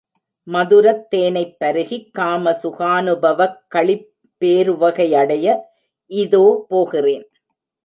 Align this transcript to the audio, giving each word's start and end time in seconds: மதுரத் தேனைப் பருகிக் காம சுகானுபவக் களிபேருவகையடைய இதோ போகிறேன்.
மதுரத் 0.47 1.03
தேனைப் 1.09 1.59
பருகிக் 1.59 2.13
காம 2.13 2.53
சுகானுபவக் 2.63 3.59
களிபேருவகையடைய 3.75 5.45
இதோ 6.11 6.43
போகிறேன். 6.67 7.25